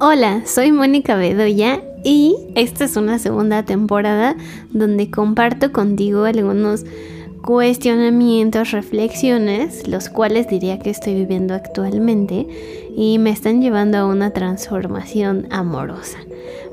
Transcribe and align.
Hola, 0.00 0.42
soy 0.44 0.72
Mónica 0.72 1.14
Bedoya 1.14 1.80
y 2.02 2.34
esta 2.56 2.84
es 2.84 2.96
una 2.96 3.20
segunda 3.20 3.64
temporada 3.64 4.36
donde 4.70 5.08
comparto 5.08 5.70
contigo 5.70 6.24
algunos 6.24 6.84
cuestionamientos, 7.42 8.72
reflexiones, 8.72 9.86
los 9.86 10.08
cuales 10.08 10.48
diría 10.48 10.80
que 10.80 10.90
estoy 10.90 11.14
viviendo 11.14 11.54
actualmente 11.54 12.48
y 12.96 13.18
me 13.20 13.30
están 13.30 13.62
llevando 13.62 13.98
a 13.98 14.06
una 14.06 14.32
transformación 14.32 15.46
amorosa. 15.50 16.18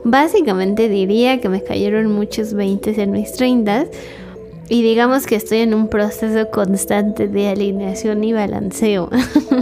Básicamente 0.03 0.89
diría 0.89 1.39
que 1.39 1.49
me 1.49 1.63
cayeron 1.63 2.11
muchos 2.11 2.55
20 2.55 3.03
en 3.03 3.11
mis 3.11 3.33
30 3.33 3.85
y 4.71 4.83
digamos 4.83 5.25
que 5.25 5.35
estoy 5.35 5.57
en 5.57 5.73
un 5.73 5.89
proceso 5.89 6.49
constante 6.49 7.27
de 7.27 7.49
alineación 7.49 8.23
y 8.23 8.31
balanceo. 8.31 9.09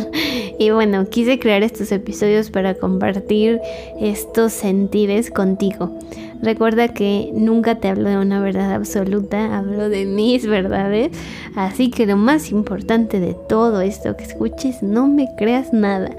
y 0.59 0.69
bueno, 0.69 1.09
quise 1.09 1.39
crear 1.39 1.63
estos 1.63 1.91
episodios 1.91 2.51
para 2.51 2.75
compartir 2.75 3.59
estos 3.99 4.53
sentires 4.53 5.31
contigo. 5.31 5.97
Recuerda 6.43 6.89
que 6.89 7.31
nunca 7.33 7.79
te 7.79 7.87
hablo 7.87 8.07
de 8.07 8.19
una 8.19 8.39
verdad 8.39 8.71
absoluta, 8.71 9.57
hablo 9.57 9.89
de 9.89 10.05
mis 10.05 10.45
verdades. 10.45 11.09
Así 11.55 11.89
que 11.89 12.05
lo 12.05 12.15
más 12.15 12.51
importante 12.51 13.19
de 13.19 13.33
todo 13.33 13.81
esto 13.81 14.15
que 14.15 14.25
escuches, 14.25 14.83
no 14.83 15.07
me 15.07 15.27
creas 15.39 15.73
nada. 15.73 16.11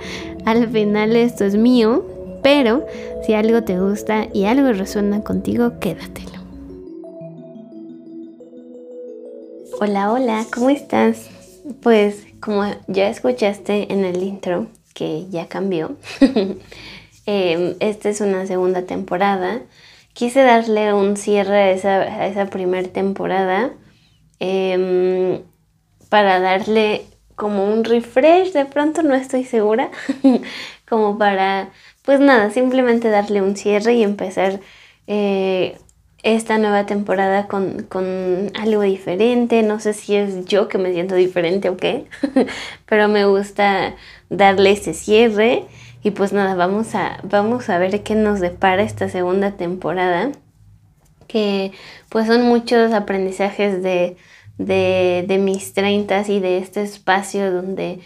Al 0.45 0.69
final 0.69 1.14
esto 1.14 1.45
es 1.45 1.55
mío, 1.55 2.05
pero 2.42 2.84
si 3.25 3.34
algo 3.34 3.62
te 3.62 3.78
gusta 3.78 4.27
y 4.34 4.47
algo 4.47 4.72
resuena 4.72 5.22
contigo, 5.22 5.75
quédatelo. 5.78 6.39
Hola, 9.83 10.12
hola, 10.12 10.45
¿cómo 10.52 10.69
estás? 10.69 11.30
Pues 11.80 12.27
como 12.39 12.65
ya 12.87 13.09
escuchaste 13.09 13.91
en 13.91 14.05
el 14.05 14.23
intro, 14.23 14.66
que 14.93 15.25
ya 15.30 15.48
cambió, 15.48 15.97
em, 17.25 17.77
esta 17.80 18.11
es 18.11 18.20
una 18.20 18.47
segunda 18.47 18.83
temporada. 18.83 19.62
Quise 20.12 20.43
darle 20.43 20.92
un 20.92 21.17
cierre 21.17 21.56
a 21.56 22.27
esa, 22.27 22.50
primera 22.50 22.89
temporada 22.89 23.72
em, 24.39 25.41
para 26.11 26.41
darle 26.41 27.06
como 27.34 27.65
un 27.72 27.84
refresh, 27.84 28.53
de 28.53 28.67
pronto 28.67 29.03
no 29.03 29.15
estoy 29.15 29.44
segura, 29.44 29.91
como 30.87 31.17
para, 31.17 31.70
pues 32.03 32.20
nada, 32.20 32.50
simplemente 32.50 33.09
darle 33.09 33.41
un 33.41 33.56
cierre 33.56 33.94
y 33.94 34.03
empezar 34.03 34.61
eh, 35.06 35.78
esta 36.22 36.58
nueva 36.58 36.86
temporada 36.86 37.46
con, 37.48 38.52
algo 38.54 38.82
diferente. 38.82 39.62
No 39.62 39.80
sé 39.80 39.92
si 39.94 40.16
es 40.16 40.44
yo 40.46 40.68
que 40.68 40.78
me 40.78 40.92
siento 40.92 41.14
diferente 41.14 41.68
o 41.68 41.76
qué, 41.76 42.06
pero 42.86 43.08
me 43.08 43.24
gusta 43.24 43.94
darle 44.28 44.72
ese 44.72 44.94
cierre. 44.94 45.64
Y 46.02 46.12
pues 46.12 46.32
nada, 46.32 46.54
vamos 46.54 46.94
a, 46.94 47.20
vamos 47.24 47.68
a 47.68 47.78
ver 47.78 48.02
qué 48.02 48.14
nos 48.14 48.41
depara 48.41 48.82
esta 48.82 49.08
segunda 49.08 49.52
temporada. 49.52 50.32
Que 51.26 51.72
pues 52.08 52.26
son 52.26 52.42
muchos 52.42 52.92
aprendizajes 52.92 53.82
de, 53.82 54.16
de, 54.58 55.38
mis 55.38 55.72
treintas 55.72 56.28
y 56.28 56.41
de 56.41 56.58
este 56.58 56.82
espacio 56.82 57.52
donde, 57.52 58.00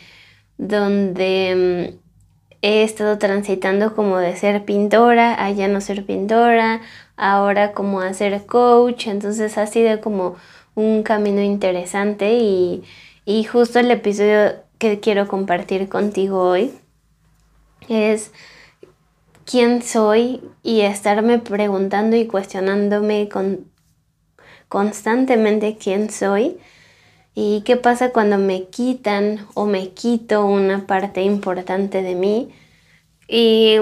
donde 0.59 1.95
mm, 1.97 2.04
he 2.65 2.83
estado 2.83 3.19
transitando 3.19 3.95
como 3.95 4.17
de 4.17 4.35
ser 4.37 4.65
pintora 4.65 5.35
a 5.45 5.51
ya 5.51 5.69
no 5.69 5.83
ser 5.83 6.07
pintora, 6.07 6.81
ahora 7.15 7.73
como 7.73 8.01
hacer 8.01 8.47
coach, 8.47 9.07
entonces 9.07 9.59
ha 9.59 9.67
sido 9.67 10.01
como 10.01 10.37
un 10.75 11.03
camino 11.03 11.43
interesante 11.43 12.39
y, 12.39 13.45
justo 13.45 13.81
el 13.81 13.91
episodio 13.91 14.55
que 14.79 14.99
quiero 14.99 15.29
compartir 15.29 15.91
contigo 15.91 16.41
hoy 16.41 16.73
es 17.91 18.33
quién 19.45 19.83
soy 19.83 20.41
y 20.63 20.81
estarme 20.81 21.41
preguntando 21.41 22.17
y 22.17 22.27
cuestionándome 22.27 23.29
con, 23.29 23.71
constantemente 24.71 25.77
quién 25.77 26.09
soy 26.09 26.57
y 27.35 27.63
qué 27.63 27.77
pasa 27.77 28.11
cuando 28.11 28.39
me 28.39 28.67
quitan 28.69 29.47
o 29.55 29.67
me 29.67 29.91
quito 29.91 30.47
una 30.47 30.87
parte 30.87 31.23
importante 31.23 32.03
de 32.03 32.15
mí. 32.15 32.51
Y 33.29 33.79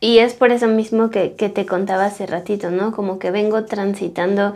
y 0.00 0.18
es 0.18 0.34
por 0.34 0.52
eso 0.52 0.68
mismo 0.68 1.10
que, 1.10 1.28
te 1.28 1.66
contaba 1.66 2.06
hace 2.06 2.26
ratito, 2.26 2.70
¿no? 2.70 2.92
Como 2.92 3.18
que 3.18 3.30
vengo 3.30 3.64
transitando 3.64 4.54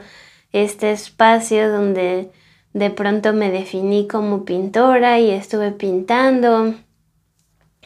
este 0.52 0.92
espacio 0.92 1.70
donde 1.72 2.30
de 2.72 2.90
pronto 2.90 3.32
me 3.32 3.50
definí 3.50 4.06
como 4.06 4.44
pintora 4.44 5.18
y 5.18 5.30
estuve 5.30 5.72
pintando 5.72 6.74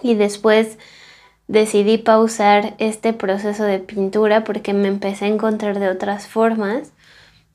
y 0.03 0.15
después 0.15 0.79
decidí 1.47 1.99
pausar 1.99 2.75
este 2.79 3.13
proceso 3.13 3.65
de 3.65 3.79
pintura 3.79 4.45
porque 4.45 4.75
me 4.75 4.89
empecé 4.89 5.27
a 5.27 5.29
encontrar 5.29 5.79
de 5.79 5.89
otras 5.89 6.27
formas 6.27 6.93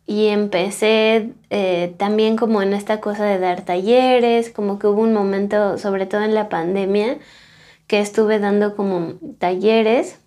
y 0.10 0.30
empecé 0.30 1.34
eh, 1.52 1.94
también 2.00 2.36
como 2.36 2.64
en 2.64 2.74
esta 2.74 3.00
cosa 3.00 3.26
de 3.26 3.38
dar 3.38 3.64
talleres, 3.64 4.50
como 4.50 4.80
que 4.80 4.88
hubo 4.88 5.04
un 5.04 5.14
momento, 5.14 5.78
sobre 5.78 6.08
todo 6.08 6.24
en 6.24 6.34
la 6.34 6.50
pandemia, 6.50 7.20
que 7.86 8.00
estuve 8.00 8.40
dando 8.40 8.76
como 8.76 9.14
talleres. 9.38 10.18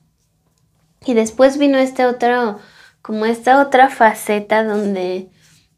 Y 1.05 1.15
después 1.15 1.59
vino 1.59 1.79
este 1.79 2.07
otro, 2.07 2.61
como 3.03 3.27
esta 3.27 3.61
otra 3.61 3.91
faceta 3.91 4.63
donde, 4.63 5.31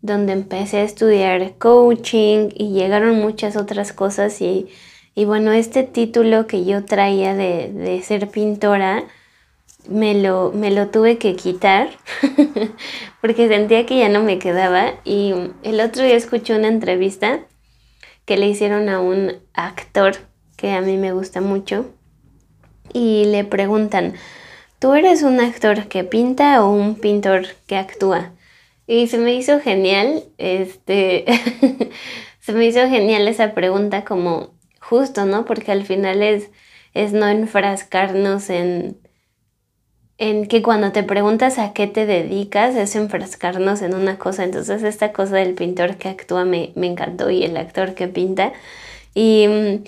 donde 0.03 0.34
empecé 0.34 0.81
a 0.81 0.84
estudiar 0.84 1.54
coaching 1.56 2.50
y 2.54 2.75
llegaron 2.75 3.19
muchas 3.22 3.56
otras 3.56 3.94
cosas 3.94 4.38
y, 4.43 4.69
bueno, 5.16 5.50
este 5.53 5.82
título 5.82 6.47
que 6.47 6.66
yo 6.66 6.84
traía 6.84 7.34
de, 7.34 7.72
de 7.72 8.03
ser 8.03 8.28
pintora, 8.28 9.04
me 9.88 10.14
lo, 10.14 10.52
me 10.52 10.70
lo 10.70 10.88
tuve 10.88 11.18
que 11.18 11.36
quitar 11.36 11.90
porque 13.20 13.48
sentía 13.48 13.86
que 13.86 13.98
ya 13.98 14.08
no 14.08 14.22
me 14.22 14.38
quedaba 14.38 14.94
y 15.04 15.34
el 15.62 15.80
otro 15.80 16.04
día 16.04 16.16
escuché 16.16 16.56
una 16.56 16.68
entrevista 16.68 17.40
que 18.24 18.36
le 18.36 18.48
hicieron 18.48 18.88
a 18.88 19.00
un 19.00 19.36
actor 19.52 20.16
que 20.56 20.72
a 20.72 20.80
mí 20.80 20.96
me 20.96 21.12
gusta 21.12 21.40
mucho, 21.40 21.92
y 22.92 23.26
le 23.26 23.44
preguntan, 23.44 24.14
¿tú 24.78 24.94
eres 24.94 25.22
un 25.22 25.40
actor 25.40 25.88
que 25.88 26.04
pinta 26.04 26.64
o 26.64 26.70
un 26.70 26.94
pintor 26.94 27.46
que 27.66 27.76
actúa? 27.76 28.32
Y 28.86 29.08
se 29.08 29.18
me 29.18 29.34
hizo 29.34 29.60
genial, 29.60 30.24
este, 30.38 31.24
se 32.40 32.52
me 32.52 32.66
hizo 32.66 32.80
genial 32.88 33.26
esa 33.28 33.54
pregunta 33.54 34.04
como 34.04 34.54
justo, 34.80 35.26
¿no? 35.26 35.44
Porque 35.44 35.72
al 35.72 35.84
final 35.84 36.22
es, 36.22 36.50
es 36.92 37.12
no 37.12 37.28
enfrascarnos 37.28 38.50
en, 38.50 38.98
en 40.19 40.47
que 40.47 40.62
cuando 40.62 40.92
te 40.92 41.02
preguntas 41.02 41.58
a 41.58 41.72
qué 41.72 41.86
te 41.86 42.06
dedicas 42.06 42.76
es 42.76 42.97
enfrascarnos 42.97 43.82
en 43.82 43.94
una 43.94 44.19
cosa. 44.19 44.44
Entonces 44.44 44.82
esta 44.82 45.12
cosa 45.12 45.36
del 45.36 45.54
pintor 45.54 45.97
que 45.97 46.08
actúa 46.08 46.44
me, 46.44 46.72
me 46.76 46.86
encantó 46.86 47.30
y 47.30 47.44
el 47.44 47.56
actor 47.56 47.94
que 47.94 48.08
pinta. 48.08 48.52
Y 49.14 49.47
mm, 49.48 49.84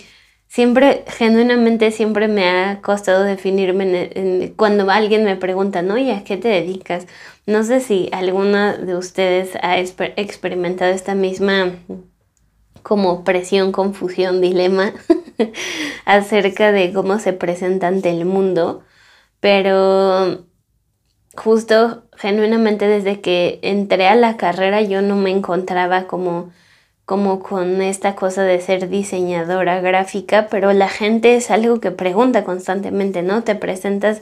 siempre, 0.49 1.05
genuinamente 1.09 1.91
siempre 1.91 2.29
me 2.29 2.49
ha 2.49 2.81
costado 2.83 3.25
definirme 3.25 4.53
cuando 4.57 4.91
alguien 4.91 5.25
me 5.25 5.37
pregunta, 5.37 5.83
¿no? 5.83 5.99
¿Y 5.99 6.11
a 6.11 6.25
qué 6.25 6.37
te 6.37 6.49
dedicas? 6.49 7.07
No 7.47 7.63
sé 7.63 7.81
si 7.81 8.09
alguna 8.13 8.77
de 8.77 8.97
ustedes 8.97 9.51
ha 9.63 9.79
experimentado 9.79 10.93
esta 10.93 11.15
misma 11.15 11.73
como 12.83 13.25
presión, 13.25 13.73
confusión, 13.73 14.41
dilema 14.41 14.93
acerca 16.05 16.73
de 16.73 16.93
cómo 16.93 17.19
se 17.19 17.33
presenta 17.33 17.89
ante 17.89 18.11
el 18.11 18.25
mundo, 18.25 18.83
pero 19.47 20.45
justo 21.37 22.03
genuinamente 22.17 22.89
desde 22.89 23.21
que 23.21 23.61
entré 23.63 24.09
a 24.09 24.17
la 24.17 24.37
carrera 24.37 24.83
yo 24.83 25.03
no 25.03 25.15
me 25.15 25.31
encontraba 25.31 26.09
como 26.09 26.51
como 27.05 27.39
con 27.41 27.81
esta 27.81 28.17
cosa 28.17 28.43
de 28.43 28.61
ser 28.61 28.89
diseñadora 28.89 29.81
gráfica, 29.81 30.49
pero 30.51 30.73
la 30.73 30.89
gente 30.89 31.37
es 31.37 31.53
algo 31.53 31.79
que 31.79 31.93
pregunta 31.93 32.43
constantemente, 32.43 33.23
¿no? 33.23 33.45
Te 33.45 33.55
presentas 33.55 34.21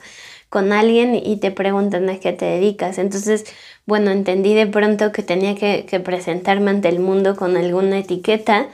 con 0.51 0.73
alguien 0.73 1.15
y 1.15 1.39
te 1.39 1.51
preguntan 1.51 2.11
a 2.11 2.21
qué 2.21 2.35
te 2.35 2.45
dedicas. 2.45 2.99
Entonces, 2.99 3.47
bueno, 3.87 4.11
entendí 4.11 4.53
de 4.53 4.67
pronto 4.67 5.11
que 5.11 5.23
tenía 5.23 5.55
que, 5.55 6.01
presentarme 6.01 6.71
ante 6.71 6.91
el 6.91 7.01
mundo 7.01 7.35
con 7.37 7.57
alguna 7.57 7.99
etiqueta 7.99 8.69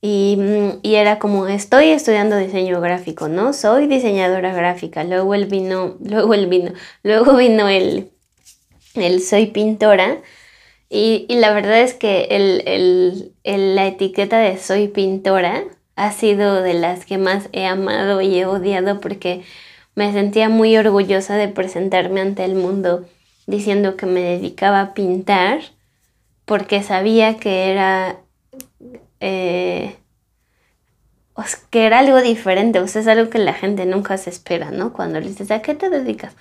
y, 0.00 0.36
mm, 0.38 0.80
y, 0.82 0.94
era 0.96 1.18
como, 1.18 1.46
estoy 1.46 1.88
estudiando 1.88 2.36
diseño 2.36 2.80
gráfico, 2.80 3.28
¿no? 3.28 3.52
Soy 3.52 3.86
diseñadora 3.86 4.54
gráfica. 4.54 5.04
Luego 5.04 5.34
el 5.34 5.46
vino, 5.46 5.96
luego 6.04 6.34
el 6.34 6.46
vino, 6.46 6.72
luego 7.02 7.36
vino 7.36 7.68
el, 7.68 8.10
el 8.94 9.22
soy 9.22 9.46
pintora 9.46 10.20
y, 10.90 11.26
la 11.30 11.52
verdad 11.52 11.80
es 11.80 11.94
que 11.94 12.24
el, 12.30 13.32
la 13.44 13.86
etiqueta 13.86 14.38
de 14.40 14.58
soy 14.58 14.88
pintora 14.88 15.64
ha 15.94 16.12
sido 16.12 16.62
de 16.62 16.74
las 16.74 17.06
que 17.06 17.16
más 17.16 17.48
he 17.52 17.64
amado 17.66 18.20
y 18.20 18.38
he 18.38 18.46
odiado 18.46 19.00
porque 19.00 19.42
me 19.94 20.12
sentía 20.12 20.48
muy 20.48 20.76
orgullosa 20.76 21.36
de 21.36 21.48
presentarme 21.48 22.20
ante 22.20 22.44
el 22.44 22.56
mundo 22.56 23.06
diciendo 23.46 23.96
que 23.96 24.06
me 24.06 24.20
dedicaba 24.20 24.80
a 24.80 24.94
pintar 24.94 25.60
porque 26.44 26.82
sabía 26.82 27.36
que 27.36 27.70
era... 27.70 28.20
Eh, 29.20 29.96
que 31.70 31.86
era 31.86 32.00
algo 32.00 32.20
diferente, 32.20 32.80
o 32.80 32.88
sea, 32.88 33.02
es 33.02 33.08
algo 33.08 33.30
que 33.30 33.38
la 33.38 33.54
gente 33.54 33.86
nunca 33.86 34.18
se 34.18 34.30
espera, 34.30 34.70
¿no? 34.70 34.92
Cuando 34.92 35.20
le 35.20 35.28
dices, 35.28 35.50
¿a 35.50 35.62
qué 35.62 35.74
te 35.74 35.88
dedicas? 35.88 36.34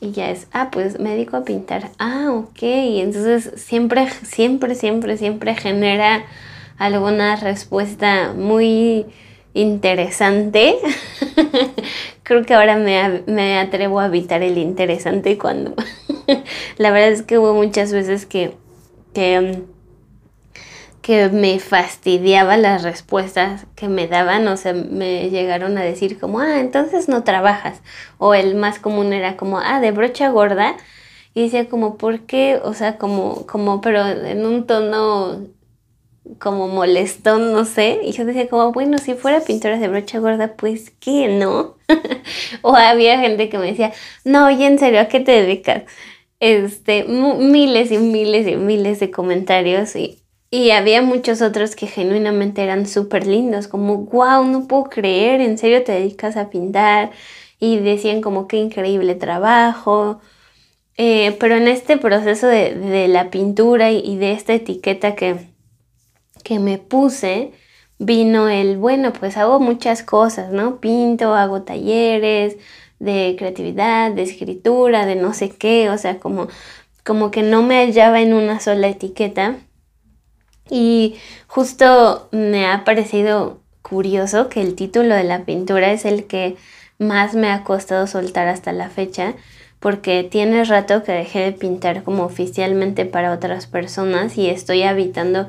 Y 0.00 0.12
ya 0.12 0.30
es, 0.30 0.46
ah, 0.52 0.68
pues 0.70 0.98
me 0.98 1.10
dedico 1.10 1.36
a 1.38 1.44
pintar. 1.44 1.90
Ah, 1.98 2.30
ok. 2.32 2.58
Entonces 2.62 3.52
siempre, 3.56 4.08
siempre, 4.10 4.74
siempre, 4.74 5.16
siempre 5.16 5.54
genera 5.54 6.24
alguna 6.76 7.36
respuesta 7.36 8.34
muy 8.34 9.06
interesante. 9.54 10.76
Creo 12.22 12.44
que 12.44 12.54
ahora 12.54 12.76
me, 12.76 13.22
me, 13.26 13.58
atrevo 13.58 14.00
a 14.00 14.06
evitar 14.06 14.42
el 14.42 14.58
interesante 14.58 15.38
cuando... 15.38 15.74
la 16.76 16.90
verdad 16.90 17.10
es 17.10 17.22
que 17.22 17.38
hubo 17.38 17.54
muchas 17.54 17.92
veces 17.92 18.26
que, 18.26 18.54
que, 19.14 19.62
que 21.06 21.28
me 21.28 21.60
fastidiaba 21.60 22.56
las 22.56 22.82
respuestas 22.82 23.64
que 23.76 23.86
me 23.86 24.08
daban, 24.08 24.48
o 24.48 24.56
sea, 24.56 24.72
me 24.72 25.30
llegaron 25.30 25.78
a 25.78 25.82
decir 25.84 26.18
como, 26.18 26.40
ah, 26.40 26.58
entonces 26.58 27.08
no 27.08 27.22
trabajas. 27.22 27.80
O 28.18 28.34
el 28.34 28.56
más 28.56 28.80
común 28.80 29.12
era 29.12 29.36
como, 29.36 29.60
ah, 29.60 29.78
de 29.80 29.92
brocha 29.92 30.30
gorda. 30.30 30.76
Y 31.32 31.44
decía 31.44 31.68
como, 31.68 31.96
¿por 31.96 32.22
qué? 32.22 32.60
O 32.60 32.74
sea, 32.74 32.98
como, 32.98 33.46
como, 33.46 33.80
pero 33.80 34.04
en 34.04 34.44
un 34.44 34.66
tono 34.66 35.46
como 36.40 36.66
molestón, 36.66 37.52
no 37.52 37.64
sé. 37.66 38.00
Y 38.02 38.10
yo 38.10 38.24
decía 38.24 38.48
como, 38.48 38.72
bueno, 38.72 38.98
si 38.98 39.14
fuera 39.14 39.40
pintora 39.40 39.78
de 39.78 39.86
brocha 39.86 40.18
gorda, 40.18 40.56
pues 40.56 40.90
qué, 40.98 41.28
¿no? 41.28 41.76
o 42.62 42.74
había 42.74 43.20
gente 43.20 43.48
que 43.48 43.58
me 43.58 43.66
decía, 43.66 43.92
no, 44.24 44.46
oye, 44.46 44.66
en 44.66 44.80
serio, 44.80 45.00
¿a 45.00 45.06
qué 45.06 45.20
te 45.20 45.30
dedicas? 45.30 45.84
Este, 46.40 47.04
miles 47.04 47.92
y 47.92 47.98
miles 47.98 48.48
y 48.48 48.56
miles 48.56 48.98
de 48.98 49.12
comentarios 49.12 49.94
y, 49.94 50.25
y 50.50 50.70
había 50.70 51.02
muchos 51.02 51.42
otros 51.42 51.76
que 51.76 51.86
genuinamente 51.86 52.62
eran 52.62 52.86
súper 52.86 53.26
lindos, 53.26 53.68
como, 53.68 53.98
wow, 53.98 54.44
no 54.44 54.66
puedo 54.68 54.84
creer, 54.84 55.40
en 55.40 55.58
serio 55.58 55.84
te 55.84 55.92
dedicas 55.92 56.36
a 56.36 56.50
pintar. 56.50 57.10
Y 57.58 57.78
decían 57.78 58.20
como, 58.22 58.48
qué 58.48 58.58
increíble 58.58 59.14
trabajo. 59.14 60.20
Eh, 60.96 61.36
pero 61.40 61.56
en 61.56 61.68
este 61.68 61.98
proceso 61.98 62.46
de, 62.48 62.74
de 62.74 63.08
la 63.08 63.30
pintura 63.30 63.90
y 63.92 64.16
de 64.16 64.32
esta 64.32 64.54
etiqueta 64.54 65.14
que, 65.16 65.48
que 66.44 66.58
me 66.60 66.78
puse, 66.78 67.52
vino 67.98 68.48
el, 68.48 68.76
bueno, 68.78 69.12
pues 69.12 69.36
hago 69.36 69.60
muchas 69.60 70.02
cosas, 70.02 70.52
¿no? 70.52 70.80
Pinto, 70.80 71.34
hago 71.34 71.62
talleres 71.62 72.56
de 72.98 73.36
creatividad, 73.38 74.12
de 74.12 74.22
escritura, 74.22 75.06
de 75.06 75.16
no 75.16 75.34
sé 75.34 75.50
qué, 75.50 75.90
o 75.90 75.98
sea, 75.98 76.18
como, 76.18 76.48
como 77.04 77.30
que 77.30 77.42
no 77.42 77.62
me 77.62 77.84
hallaba 77.84 78.20
en 78.20 78.34
una 78.34 78.60
sola 78.60 78.88
etiqueta. 78.88 79.56
Y 80.70 81.16
justo 81.46 82.28
me 82.32 82.66
ha 82.66 82.84
parecido 82.84 83.60
curioso 83.82 84.48
que 84.48 84.62
el 84.62 84.74
título 84.74 85.14
de 85.14 85.24
la 85.24 85.44
pintura 85.44 85.92
es 85.92 86.04
el 86.04 86.24
que 86.24 86.56
más 86.98 87.34
me 87.34 87.50
ha 87.50 87.62
costado 87.62 88.06
soltar 88.06 88.48
hasta 88.48 88.72
la 88.72 88.88
fecha, 88.88 89.34
porque 89.80 90.24
tiene 90.24 90.64
rato 90.64 91.04
que 91.04 91.12
dejé 91.12 91.40
de 91.40 91.52
pintar 91.52 92.02
como 92.02 92.24
oficialmente 92.24 93.04
para 93.04 93.32
otras 93.32 93.66
personas 93.66 94.36
y 94.38 94.48
estoy 94.48 94.82
habitando 94.82 95.46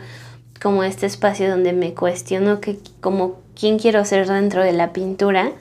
como 0.62 0.84
este 0.84 1.06
espacio 1.06 1.50
donde 1.50 1.74
me 1.74 1.94
cuestiono 1.94 2.60
que, 2.60 2.78
como 3.00 3.40
quién 3.58 3.80
quiero 3.80 4.04
ser 4.06 4.28
dentro 4.28 4.64
de 4.64 4.74
la 4.74 4.92
pintura 4.94 5.52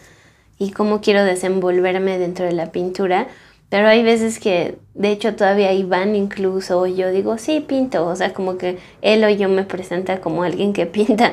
y 0.58 0.70
cómo 0.70 1.00
quiero 1.00 1.24
desenvolverme 1.24 2.18
dentro 2.18 2.46
de 2.46 2.52
la 2.52 2.72
pintura. 2.72 3.28
Pero 3.68 3.88
hay 3.88 4.02
veces 4.02 4.38
que, 4.38 4.78
de 4.94 5.10
hecho, 5.10 5.34
todavía 5.34 5.72
Iván 5.72 6.14
incluso, 6.14 6.86
yo 6.86 7.10
digo, 7.10 7.38
sí, 7.38 7.60
pinto, 7.60 8.06
o 8.06 8.14
sea, 8.16 8.32
como 8.32 8.58
que 8.58 8.78
él 9.02 9.24
o 9.24 9.30
yo 9.30 9.48
me 9.48 9.64
presenta 9.64 10.20
como 10.20 10.42
alguien 10.44 10.72
que 10.72 10.86
pinta. 10.86 11.32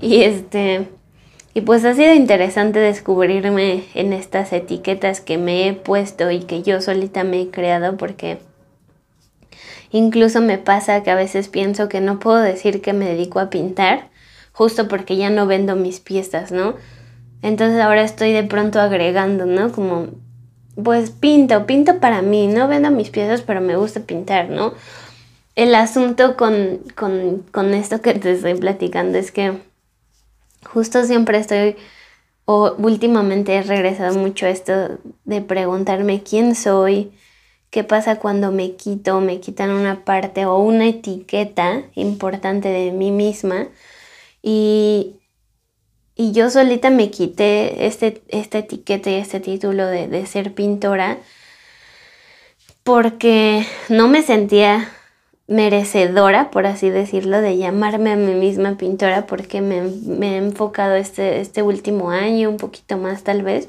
Y 0.00 0.22
este, 0.22 0.88
y 1.54 1.62
pues 1.62 1.84
ha 1.84 1.94
sido 1.94 2.14
interesante 2.14 2.78
descubrirme 2.78 3.84
en 3.94 4.12
estas 4.12 4.52
etiquetas 4.52 5.20
que 5.20 5.38
me 5.38 5.68
he 5.68 5.72
puesto 5.74 6.30
y 6.30 6.40
que 6.40 6.62
yo 6.62 6.80
solita 6.80 7.24
me 7.24 7.42
he 7.42 7.50
creado 7.50 7.96
porque 7.96 8.38
Incluso 9.90 10.40
me 10.40 10.58
pasa 10.58 11.02
que 11.02 11.10
a 11.10 11.14
veces 11.14 11.48
pienso 11.48 11.88
que 11.88 12.00
no 12.00 12.18
puedo 12.18 12.38
decir 12.38 12.82
que 12.82 12.92
me 12.92 13.06
dedico 13.06 13.40
a 13.40 13.50
pintar 13.50 14.10
justo 14.52 14.88
porque 14.88 15.16
ya 15.16 15.30
no 15.30 15.46
vendo 15.46 15.76
mis 15.76 16.00
piezas, 16.00 16.52
¿no? 16.52 16.74
Entonces 17.42 17.80
ahora 17.80 18.02
estoy 18.02 18.32
de 18.32 18.42
pronto 18.42 18.80
agregando, 18.80 19.46
¿no? 19.46 19.72
Como, 19.72 20.08
pues 20.82 21.10
pinto, 21.10 21.66
pinto 21.66 21.98
para 22.00 22.22
mí, 22.22 22.46
no 22.46 22.68
vendo 22.68 22.90
mis 22.90 23.10
piezas, 23.10 23.42
pero 23.42 23.60
me 23.60 23.76
gusta 23.76 24.00
pintar, 24.00 24.48
¿no? 24.50 24.74
El 25.56 25.74
asunto 25.74 26.36
con, 26.36 26.80
con, 26.94 27.44
con 27.50 27.74
esto 27.74 28.00
que 28.00 28.14
te 28.14 28.32
estoy 28.32 28.54
platicando 28.54 29.18
es 29.18 29.32
que 29.32 29.58
justo 30.64 31.04
siempre 31.04 31.38
estoy, 31.38 31.76
o 32.44 32.74
últimamente 32.78 33.56
he 33.56 33.62
regresado 33.62 34.16
mucho 34.16 34.46
a 34.46 34.50
esto 34.50 34.98
de 35.24 35.40
preguntarme 35.40 36.22
quién 36.22 36.54
soy, 36.54 37.12
qué 37.70 37.84
pasa 37.84 38.16
cuando 38.16 38.52
me 38.52 38.76
quito, 38.76 39.20
me 39.20 39.40
quitan 39.40 39.70
una 39.70 40.04
parte 40.04 40.46
o 40.46 40.58
una 40.58 40.86
etiqueta 40.86 41.82
importante 41.94 42.68
de 42.68 42.92
mí 42.92 43.10
misma 43.10 43.66
y, 44.42 45.17
y 46.18 46.32
yo 46.32 46.50
solita 46.50 46.90
me 46.90 47.10
quité 47.10 47.86
este, 47.86 48.22
esta 48.28 48.58
etiqueta 48.58 49.08
y 49.08 49.14
este 49.14 49.38
título 49.38 49.86
de, 49.86 50.08
de, 50.08 50.26
ser 50.26 50.52
pintora 50.52 51.18
porque 52.82 53.64
no 53.88 54.08
me 54.08 54.22
sentía 54.22 54.90
merecedora, 55.46 56.50
por 56.50 56.66
así 56.66 56.90
decirlo, 56.90 57.40
de 57.40 57.56
llamarme 57.56 58.10
a 58.10 58.16
mí 58.16 58.34
misma 58.34 58.76
pintora 58.76 59.26
porque 59.26 59.60
me, 59.60 59.82
me 59.82 60.34
he 60.34 60.36
enfocado 60.38 60.96
este, 60.96 61.40
este 61.40 61.62
último 61.62 62.10
año, 62.10 62.50
un 62.50 62.56
poquito 62.56 62.98
más 62.98 63.22
tal 63.22 63.42
vez, 63.42 63.68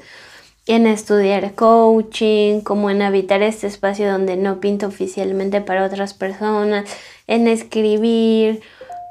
en 0.66 0.88
estudiar 0.88 1.54
coaching, 1.54 2.62
como 2.62 2.90
en 2.90 3.02
habitar 3.02 3.42
este 3.42 3.68
espacio 3.68 4.10
donde 4.10 4.36
no 4.36 4.58
pinto 4.58 4.88
oficialmente 4.88 5.60
para 5.60 5.86
otras 5.86 6.14
personas, 6.14 6.90
en 7.28 7.46
escribir, 7.46 8.60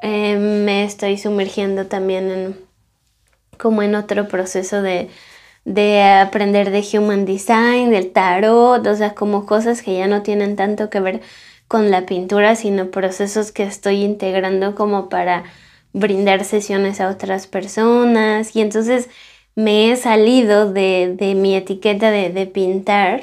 em, 0.01 0.65
me 0.65 0.83
estoy 0.83 1.17
sumergiendo 1.17 1.85
también 1.87 2.29
en 2.31 2.68
como 3.59 3.83
en 3.83 3.93
otro 3.95 4.27
proceso 4.27 4.81
de, 4.81 5.09
de 5.65 6.01
aprender 6.01 6.71
de 6.71 6.83
human 6.97 7.25
design, 7.25 7.91
del 7.91 8.11
tarot, 8.11 8.85
o 8.87 8.95
sea, 8.95 9.13
como 9.13 9.45
cosas 9.45 9.83
que 9.83 9.97
ya 9.97 10.07
no 10.07 10.23
tienen 10.23 10.55
tanto 10.55 10.89
que 10.89 10.99
ver 10.99 11.21
con 11.67 11.91
la 11.91 12.05
pintura, 12.07 12.55
sino 12.55 12.89
procesos 12.91 13.51
que 13.51 13.63
estoy 13.63 14.03
integrando 14.03 14.73
como 14.75 15.09
para 15.09 15.43
brindar 15.93 16.43
sesiones 16.45 17.01
a 17.01 17.09
otras 17.09 17.47
personas. 17.47 18.55
Y 18.55 18.61
entonces 18.61 19.09
me 19.55 19.91
he 19.91 19.95
salido 19.97 20.71
de, 20.71 21.15
mi 21.37 21.55
etiqueta 21.55 22.11
de, 22.11 22.45
pintar 22.47 23.21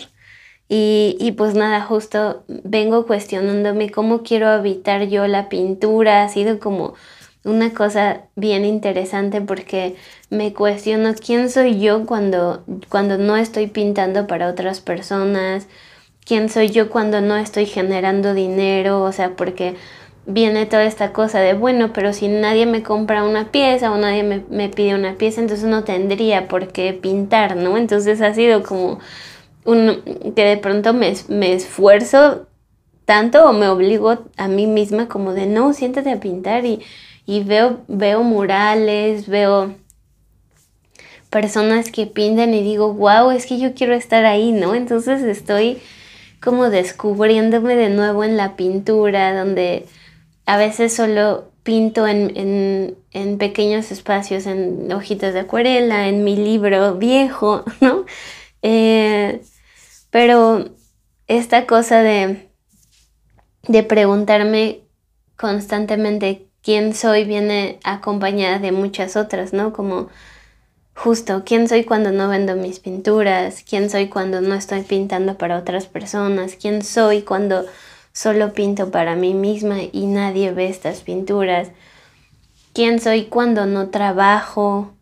y, 0.68 1.16
y, 1.20 1.32
pues 1.32 1.54
nada, 1.54 1.80
justo 1.82 2.44
vengo 2.48 3.06
cuestionándome 3.06 3.90
cómo 3.90 4.22
quiero 4.22 4.48
habitar 4.48 5.08
yo 5.08 5.26
la 5.26 5.48
pintura. 5.48 6.24
Ha 6.24 6.28
sido 6.28 6.58
como 6.60 6.94
una 7.46 7.72
cosa 7.72 8.22
bien 8.34 8.64
interesante 8.64 9.40
porque 9.40 9.96
me 10.30 10.52
cuestiono 10.52 11.14
quién 11.14 11.48
soy 11.48 11.78
yo 11.78 12.04
cuando, 12.04 12.64
cuando 12.88 13.18
no 13.18 13.36
estoy 13.36 13.68
pintando 13.68 14.26
para 14.26 14.48
otras 14.48 14.80
personas, 14.80 15.68
quién 16.24 16.48
soy 16.48 16.70
yo 16.70 16.90
cuando 16.90 17.20
no 17.20 17.36
estoy 17.36 17.66
generando 17.66 18.34
dinero, 18.34 19.02
o 19.02 19.12
sea, 19.12 19.36
porque 19.36 19.76
viene 20.26 20.66
toda 20.66 20.84
esta 20.84 21.12
cosa 21.12 21.38
de, 21.38 21.54
bueno, 21.54 21.92
pero 21.92 22.12
si 22.12 22.26
nadie 22.26 22.66
me 22.66 22.82
compra 22.82 23.22
una 23.22 23.52
pieza 23.52 23.92
o 23.92 23.96
nadie 23.96 24.24
me, 24.24 24.68
pide 24.68 24.96
una 24.96 25.14
pieza, 25.14 25.40
entonces 25.40 25.66
no 25.66 25.84
tendría 25.84 26.48
por 26.48 26.68
qué 26.68 26.92
pintar, 26.92 27.56
¿no? 27.56 27.76
Entonces 27.78 28.20
ha 28.20 28.34
sido 28.34 28.64
como 28.64 28.98
que 29.64 30.44
de 30.44 30.56
pronto 30.56 30.92
me, 30.94 31.14
me 31.28 31.52
esfuerzo 31.52 32.48
tanto 33.04 33.48
o 33.48 33.52
me 33.52 33.68
obligo 33.68 34.18
a 34.36 34.48
mí 34.48 34.66
misma 34.66 35.08
como 35.08 35.32
de, 35.32 35.46
no, 35.46 35.72
siéntate 35.72 36.10
a 36.10 36.20
pintar 36.20 36.66
y, 36.66 36.82
y 37.26 37.42
veo, 37.42 37.80
veo 37.88 38.22
murales, 38.22 39.28
veo 39.28 39.74
personas 41.28 41.90
que 41.90 42.06
pintan 42.06 42.54
y 42.54 42.62
digo, 42.62 42.94
wow, 42.94 43.30
es 43.30 43.46
que 43.46 43.58
yo 43.58 43.74
quiero 43.74 43.94
estar 43.94 44.24
ahí, 44.24 44.52
¿no? 44.52 44.74
Entonces 44.74 45.22
estoy 45.22 45.78
como 46.40 46.70
descubriéndome 46.70 47.74
de 47.74 47.90
nuevo 47.90 48.22
en 48.22 48.36
la 48.36 48.56
pintura, 48.56 49.36
donde 49.36 49.86
a 50.46 50.56
veces 50.56 50.94
solo 50.94 51.50
pinto 51.64 52.06
en, 52.06 52.96
pequeños 53.38 53.90
espacios, 53.90 54.46
en 54.46 54.92
hojitas 54.92 55.34
de 55.34 55.40
acuarela, 55.40 56.08
en 56.08 56.22
mi 56.22 56.36
libro 56.36 56.94
viejo, 56.94 57.64
¿no? 57.80 58.06
Eh, 58.62 59.42
pero 60.10 60.70
esta 61.26 61.66
cosa 61.66 62.02
de, 62.02 62.48
de 63.66 63.82
preguntarme 63.82 64.82
constantemente 65.36 66.45
quién 66.66 66.94
soy 66.94 67.24
viene 67.24 67.78
acompañada 67.84 68.58
de 68.58 68.72
muchas 68.72 69.16
otras, 69.16 69.54
¿no? 69.54 69.72
Como 69.72 70.08
justo, 70.94 71.44
quién 71.46 71.68
soy 71.68 71.84
cuando 71.84 72.10
no 72.12 72.28
vendo 72.28 72.56
mis 72.56 72.80
pinturas, 72.80 73.64
quién 73.66 73.88
soy 73.88 74.08
cuando 74.08 74.40
no 74.42 74.54
estoy 74.54 74.82
pintando 74.82 75.38
para 75.38 75.56
otras 75.56 75.86
personas, 75.86 76.56
quién 76.60 76.82
soy 76.82 77.22
cuando 77.22 77.64
Solo 78.16 78.54
pinto 78.54 78.90
para 78.90 79.14
mí 79.14 79.34
misma 79.34 79.76
y 79.92 80.06
nadie 80.06 80.50
ve 80.50 80.68
estas 80.70 81.02
pinturas. 81.02 81.68
¿Quién 82.72 82.98
soy 82.98 83.26
cuando 83.26 83.66
no 83.66 83.90
trabajo? 83.90 84.96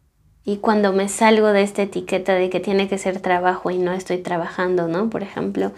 y 0.44 0.58
cuando 0.58 0.92
me 0.92 1.08
salgo 1.08 1.52
de 1.52 1.62
esta 1.62 1.82
etiqueta 1.82 2.34
de 2.34 2.50
que 2.50 2.60
tiene 2.60 2.86
que 2.86 2.98
ser 2.98 3.20
trabajo 3.20 3.70
y 3.70 3.78
no 3.78 3.92
estoy 3.92 4.18
trabajando, 4.18 4.88
¿no? 4.88 5.08
Por 5.08 5.22
ejemplo, 5.22 5.72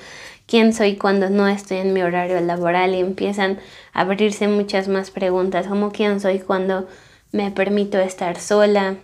¿quién 0.46 0.72
soy 0.72 0.96
cuando 0.96 1.30
no 1.30 1.48
estoy 1.48 1.78
en 1.78 1.92
mi 1.92 2.02
horario 2.02 2.40
laboral? 2.40 2.94
Y 2.94 3.00
empiezan 3.00 3.58
a 3.92 4.02
abrirse 4.02 4.48
muchas 4.48 4.88
más 4.88 5.10
preguntas, 5.10 5.66
como 5.66 5.92
quién 5.92 6.20
soy 6.20 6.38
cuando 6.38 6.86
me 7.32 7.50
permito 7.50 7.98
estar 7.98 8.38
sola 8.38 8.96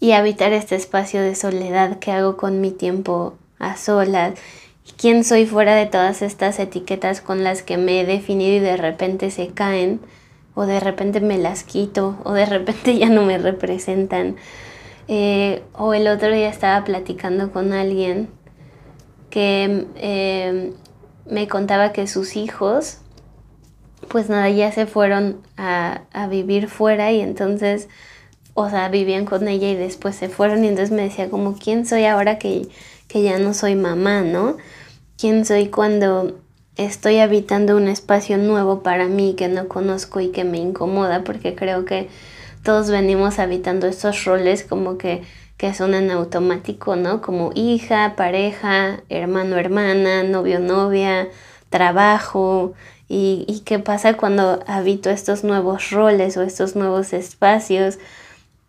y 0.00 0.12
habitar 0.12 0.52
este 0.52 0.74
espacio 0.74 1.22
de 1.22 1.34
soledad 1.34 1.98
que 1.98 2.12
hago 2.12 2.36
con 2.36 2.60
mi 2.60 2.70
tiempo 2.70 3.38
a 3.58 3.76
solas. 3.76 4.34
¿Quién 4.96 5.24
soy 5.24 5.46
fuera 5.46 5.76
de 5.76 5.86
todas 5.86 6.22
estas 6.22 6.58
etiquetas 6.58 7.20
con 7.20 7.44
las 7.44 7.62
que 7.62 7.76
me 7.76 8.00
he 8.00 8.04
definido 8.04 8.56
y 8.56 8.60
de 8.60 8.76
repente 8.76 9.30
se 9.30 9.48
caen? 9.48 10.00
o 10.54 10.66
de 10.66 10.80
repente 10.80 11.20
me 11.20 11.38
las 11.38 11.64
quito 11.64 12.18
o 12.24 12.32
de 12.32 12.46
repente 12.46 12.98
ya 12.98 13.08
no 13.08 13.22
me 13.22 13.38
representan. 13.38 14.36
Eh, 15.08 15.62
o 15.72 15.94
el 15.94 16.06
otro 16.06 16.32
día 16.32 16.48
estaba 16.48 16.84
platicando 16.84 17.50
con 17.50 17.72
alguien 17.72 18.28
que 19.32 19.86
em, 19.96 20.72
me 21.24 21.48
contaba 21.48 21.94
que 21.94 22.06
sus 22.06 22.36
hijos, 22.36 22.98
pues 24.08 24.28
nada, 24.28 24.50
ya 24.50 24.70
se 24.72 24.84
fueron 24.84 25.38
a, 25.56 26.02
a, 26.12 26.26
vivir 26.26 26.68
fuera 26.68 27.12
y 27.12 27.22
entonces, 27.22 27.88
o 28.52 28.68
sea, 28.68 28.90
vivían 28.90 29.24
con 29.24 29.48
ella 29.48 29.70
y 29.70 29.74
después 29.74 30.16
se 30.16 30.28
fueron 30.28 30.64
y 30.64 30.68
entonces 30.68 30.94
me 30.94 31.00
decía 31.00 31.30
como, 31.30 31.54
¿quién 31.54 31.86
soy 31.86 32.04
ahora 32.04 32.38
que, 32.38 32.68
que 33.08 33.22
ya 33.22 33.38
no 33.38 33.54
soy 33.54 33.74
mamá, 33.74 34.20
no? 34.20 34.58
¿Quién 35.16 35.46
soy 35.46 35.68
cuando 35.68 36.38
estoy 36.76 37.18
habitando 37.18 37.74
un 37.78 37.88
espacio 37.88 38.36
nuevo 38.36 38.82
para 38.82 39.06
mí 39.06 39.34
que 39.34 39.48
no 39.48 39.66
conozco 39.66 40.20
y 40.20 40.28
que 40.28 40.44
me 40.44 40.58
incomoda 40.58 41.24
porque 41.24 41.54
creo 41.54 41.86
que 41.86 42.10
todos 42.62 42.90
venimos 42.90 43.38
habitando 43.38 43.86
estos 43.86 44.26
roles 44.26 44.62
como 44.62 44.98
que, 44.98 45.22
que 45.62 45.72
son 45.74 45.94
en 45.94 46.10
automático, 46.10 46.96
¿no? 46.96 47.22
Como 47.22 47.52
hija, 47.54 48.14
pareja, 48.16 49.04
hermano, 49.08 49.56
hermana, 49.58 50.24
novio, 50.24 50.58
novia, 50.58 51.28
trabajo. 51.70 52.74
Y, 53.08 53.44
y 53.46 53.60
qué 53.60 53.78
pasa 53.78 54.14
cuando 54.14 54.64
habito 54.66 55.08
estos 55.08 55.44
nuevos 55.44 55.90
roles 55.90 56.36
o 56.36 56.42
estos 56.42 56.74
nuevos 56.74 57.12
espacios 57.12 58.00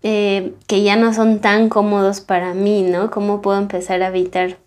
eh, 0.03 0.53
que 0.67 0.83
ya 0.83 0.95
no 0.95 1.15
son 1.15 1.39
tan 1.39 1.67
cómodos 1.67 2.21
para 2.21 2.53
mí, 2.53 2.83
¿no? 2.83 3.09
¿Cómo 3.09 3.41
puedo 3.41 3.57
empezar 3.57 4.03
a 4.03 4.07
habitar 4.07 4.57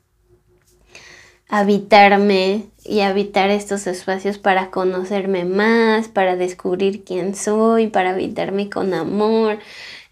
habitarme 1.49 2.65
y 2.85 3.01
habitar 3.03 3.51
estos 3.51 3.87
espacios 3.87 4.39
para 4.39 4.71
conocerme 4.71 5.45
más, 5.45 6.09
para 6.09 6.35
descubrir 6.35 7.05
quién 7.05 7.37
soy, 7.37 7.87
para 7.87 8.11
habitarme 8.11 8.69
con 8.69 8.95
amor. 8.95 9.59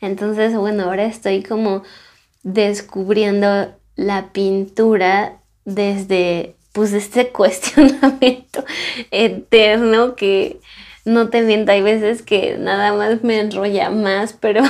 Entonces, 0.04 0.54
bueno, 0.56 0.84
ahora 0.84 1.04
estoy 1.04 1.42
como 1.42 1.82
descubriendo 2.42 3.74
la 3.96 4.32
pintura 4.32 5.38
desde 5.64 6.56
pues 6.72 6.92
este 6.92 7.28
cuestionamiento 7.32 8.64
eterno 9.10 10.16
que 10.16 10.60
no 11.04 11.28
te 11.28 11.42
miento, 11.42 11.72
hay 11.72 11.82
veces 11.82 12.22
que 12.22 12.56
nada 12.58 12.92
más 12.94 13.22
me 13.22 13.38
enrolla 13.40 13.90
más, 13.90 14.32
pero 14.32 14.62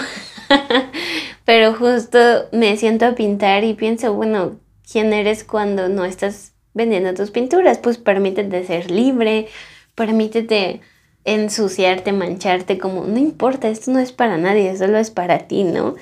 pero 1.44 1.74
justo 1.74 2.18
me 2.52 2.76
siento 2.76 3.06
a 3.06 3.14
pintar 3.14 3.64
y 3.64 3.74
pienso, 3.74 4.14
bueno, 4.14 4.56
¿quién 4.90 5.12
eres 5.12 5.44
cuando 5.44 5.88
no 5.88 6.04
estás 6.04 6.52
vendiendo 6.74 7.14
tus 7.14 7.30
pinturas, 7.30 7.78
pues 7.78 7.98
permítete 7.98 8.66
ser 8.66 8.90
libre, 8.90 9.46
permítete 9.94 10.80
ensuciarte, 11.24 12.12
mancharte, 12.12 12.78
como 12.78 13.04
no 13.04 13.18
importa, 13.18 13.68
esto 13.68 13.90
no 13.90 13.98
es 13.98 14.12
para 14.12 14.36
nadie, 14.36 14.76
solo 14.76 14.98
es 14.98 15.10
para 15.10 15.40
ti, 15.48 15.64
¿no? 15.64 15.94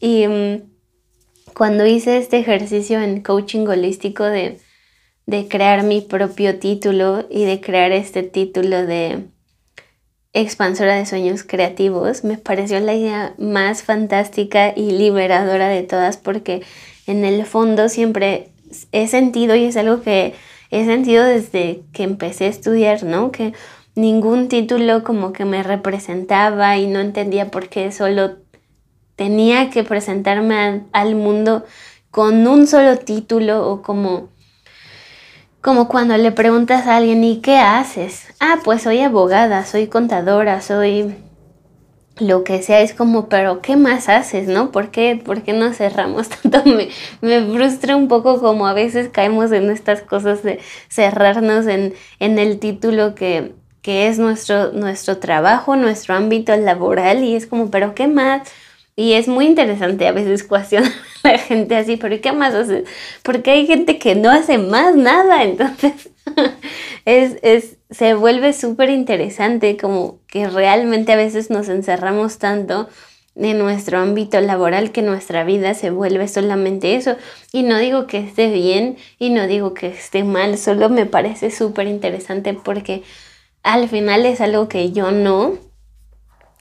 Y 0.00 0.26
mm, 0.26 0.62
cuando 1.54 1.86
hice 1.86 2.18
este 2.18 2.38
ejercicio 2.38 3.00
en 3.00 3.20
coaching 3.22 3.66
holístico 3.66 4.24
de, 4.24 4.58
de 5.26 5.48
crear 5.48 5.82
mi 5.82 6.00
propio 6.00 6.58
título 6.58 7.26
y 7.28 7.44
de 7.44 7.60
crear 7.60 7.92
este 7.92 8.22
título 8.22 8.86
de 8.86 9.24
expansora 10.32 10.94
de 10.96 11.06
sueños 11.06 11.42
creativos, 11.42 12.22
me 12.22 12.36
pareció 12.36 12.78
la 12.80 12.94
idea 12.94 13.34
más 13.38 13.82
fantástica 13.82 14.72
y 14.76 14.92
liberadora 14.92 15.68
de 15.68 15.82
todas 15.82 16.16
porque 16.16 16.62
en 17.06 17.24
el 17.24 17.44
fondo 17.46 17.88
siempre 17.88 18.50
he 18.92 19.08
sentido 19.08 19.56
y 19.56 19.64
es 19.64 19.76
algo 19.76 20.02
que 20.02 20.34
he 20.70 20.84
sentido 20.84 21.24
desde 21.24 21.80
que 21.92 22.02
empecé 22.02 22.44
a 22.44 22.48
estudiar, 22.48 23.02
¿no? 23.02 23.32
Que 23.32 23.54
ningún 23.98 24.48
título 24.48 25.02
como 25.02 25.32
que 25.32 25.44
me 25.44 25.62
representaba 25.62 26.76
y 26.76 26.86
no 26.86 27.00
entendía 27.00 27.50
por 27.50 27.68
qué 27.68 27.90
solo 27.90 28.36
tenía 29.16 29.70
que 29.70 29.82
presentarme 29.82 30.84
al, 30.92 31.14
mundo 31.16 31.64
con 32.12 32.46
un 32.46 32.68
solo 32.68 32.96
título 32.98 33.68
o 33.68 33.82
como 33.82 34.28
como 35.60 35.88
cuando 35.88 36.16
le 36.16 36.30
preguntas 36.30 36.86
a 36.86 36.96
alguien 36.96 37.24
¿y 37.24 37.40
qué 37.40 37.58
haces? 37.58 38.28
Ah, 38.38 38.58
pues 38.62 38.82
soy 38.82 39.00
abogada, 39.00 39.66
soy 39.66 39.88
contadora, 39.88 40.60
soy 40.60 41.16
lo 42.20 42.44
que 42.44 42.62
sea 42.62 42.80
es 42.80 42.94
como, 42.94 43.28
pero 43.28 43.60
¿qué 43.62 43.76
más 43.76 44.08
haces, 44.08 44.48
no? 44.48 44.70
¿Por 44.72 44.90
qué, 44.90 45.20
¿Por 45.22 45.42
qué 45.42 45.52
no 45.52 45.72
cerramos 45.72 46.28
tanto? 46.42 46.62
Me, 46.64 46.88
me, 47.20 47.44
frustra 47.52 47.96
un 47.96 48.06
poco 48.06 48.40
como 48.40 48.68
a 48.68 48.72
veces 48.72 49.08
caemos 49.08 49.50
en 49.50 49.70
estas 49.70 50.02
cosas 50.02 50.42
de 50.44 50.60
cerrarnos 50.88 51.66
en, 51.66 51.94
en 52.20 52.38
el 52.38 52.58
título 52.58 53.14
que, 53.14 53.54
que 53.82 54.08
es 54.08 54.18
nuestro, 54.18 54.72
nuestro 54.72 55.18
trabajo, 55.18 55.76
nuestro 55.76 56.14
ámbito 56.14 56.56
laboral 56.56 57.24
y 57.24 57.34
es 57.34 57.46
como, 57.46 57.70
pero 57.70 57.94
¿qué 57.94 58.06
más? 58.06 58.48
Y 58.96 59.12
es 59.12 59.28
muy 59.28 59.46
interesante 59.46 60.06
a 60.08 60.12
veces 60.12 60.42
cuestionar 60.48 60.92
a 61.22 61.32
la 61.32 61.38
gente 61.38 61.76
así, 61.76 61.96
pero 61.96 62.20
¿qué 62.20 62.32
más 62.32 62.54
haces? 62.54 62.88
Porque 63.22 63.52
hay 63.52 63.66
gente 63.66 63.98
que 63.98 64.14
no 64.14 64.30
hace 64.30 64.58
más 64.58 64.96
nada, 64.96 65.42
entonces 65.44 66.10
es, 67.04 67.36
es 67.42 67.76
se 67.90 68.14
vuelve 68.14 68.52
súper 68.52 68.90
interesante 68.90 69.76
como 69.76 70.18
que 70.26 70.48
realmente 70.48 71.12
a 71.12 71.16
veces 71.16 71.50
nos 71.50 71.68
encerramos 71.68 72.38
tanto 72.38 72.88
en 73.34 73.58
nuestro 73.58 73.98
ámbito 73.98 74.40
laboral 74.40 74.90
que 74.90 75.00
nuestra 75.00 75.44
vida 75.44 75.74
se 75.74 75.90
vuelve 75.90 76.28
solamente 76.28 76.96
eso. 76.96 77.16
Y 77.52 77.62
no 77.62 77.78
digo 77.78 78.06
que 78.06 78.18
esté 78.18 78.50
bien 78.50 78.96
y 79.18 79.30
no 79.30 79.46
digo 79.46 79.74
que 79.74 79.88
esté 79.88 80.24
mal, 80.24 80.58
solo 80.58 80.88
me 80.88 81.06
parece 81.06 81.50
súper 81.50 81.86
interesante 81.86 82.52
porque 82.52 83.02
al 83.62 83.88
final 83.88 84.26
es 84.26 84.40
algo 84.40 84.68
que 84.68 84.92
yo 84.92 85.10
no, 85.10 85.58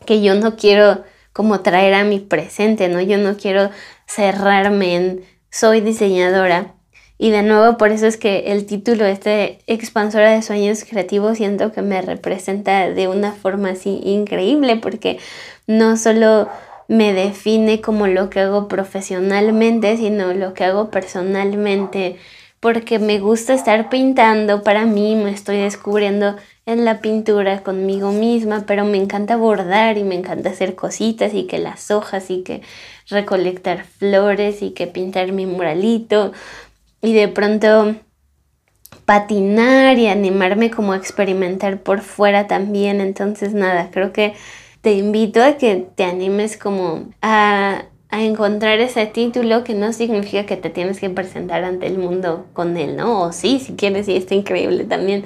que 0.05 0.21
yo 0.21 0.35
no 0.35 0.55
quiero 0.55 1.03
como 1.33 1.61
traer 1.61 1.93
a 1.93 2.03
mi 2.03 2.19
presente, 2.19 2.87
¿no? 2.89 3.01
Yo 3.01 3.17
no 3.17 3.37
quiero 3.37 3.69
cerrarme 4.07 4.95
en 4.95 5.25
soy 5.49 5.81
diseñadora 5.81 6.73
y 7.19 7.31
de 7.31 7.41
nuevo, 7.41 7.77
por 7.77 7.91
eso 7.91 8.05
es 8.05 8.15
que 8.17 8.51
el 8.51 8.67
título 8.67 9.05
este 9.05 9.59
expansora 9.65 10.31
de 10.31 10.43
sueños 10.43 10.83
creativos 10.83 11.37
siento 11.37 11.71
que 11.71 11.81
me 11.81 12.01
representa 12.01 12.89
de 12.91 13.07
una 13.07 13.31
forma 13.31 13.71
así 13.71 13.99
increíble 14.03 14.75
porque 14.75 15.17
no 15.65 15.97
solo 15.97 16.47
me 16.87 17.13
define 17.13 17.81
como 17.81 18.07
lo 18.07 18.29
que 18.29 18.41
hago 18.41 18.67
profesionalmente, 18.67 19.97
sino 19.97 20.33
lo 20.33 20.53
que 20.53 20.63
hago 20.63 20.91
personalmente, 20.91 22.17
porque 22.59 22.99
me 22.99 23.19
gusta 23.19 23.53
estar 23.53 23.89
pintando 23.89 24.63
para 24.63 24.85
mí, 24.85 25.15
me 25.15 25.31
estoy 25.31 25.57
descubriendo 25.57 26.35
en 26.65 26.85
la 26.85 26.99
pintura 27.01 27.63
conmigo 27.63 28.11
misma, 28.11 28.65
pero 28.65 28.83
me 28.83 28.97
encanta 28.97 29.37
bordar 29.37 29.97
y 29.97 30.03
me 30.03 30.15
encanta 30.15 30.49
hacer 30.49 30.75
cositas 30.75 31.33
y 31.33 31.43
que 31.45 31.59
las 31.59 31.91
hojas 31.91 32.29
y 32.29 32.43
que 32.43 32.61
recolectar 33.09 33.85
flores 33.85 34.61
y 34.61 34.71
que 34.71 34.87
pintar 34.87 35.31
mi 35.31 35.45
muralito 35.45 36.33
y 37.01 37.13
de 37.13 37.27
pronto 37.27 37.95
patinar 39.05 39.97
y 39.97 40.07
animarme 40.07 40.69
como 40.69 40.93
a 40.93 40.97
experimentar 40.97 41.81
por 41.81 42.01
fuera 42.01 42.47
también. 42.47 42.99
Entonces 43.01 43.53
nada, 43.53 43.89
creo 43.91 44.11
que 44.11 44.33
te 44.81 44.93
invito 44.93 45.43
a 45.43 45.57
que 45.57 45.87
te 45.95 46.03
animes 46.03 46.57
como 46.57 47.09
a, 47.21 47.85
a 48.09 48.23
encontrar 48.23 48.79
ese 48.79 49.05
título 49.05 49.63
que 49.63 49.73
no 49.73 49.91
significa 49.93 50.45
que 50.45 50.57
te 50.57 50.69
tienes 50.69 50.99
que 50.99 51.09
presentar 51.09 51.63
ante 51.63 51.87
el 51.87 51.97
mundo 51.97 52.45
con 52.53 52.77
él, 52.77 52.95
¿no? 52.95 53.21
O 53.21 53.31
sí, 53.33 53.59
si 53.59 53.73
quieres, 53.73 54.07
y 54.07 54.15
está 54.15 54.33
increíble 54.33 54.85
también, 54.85 55.25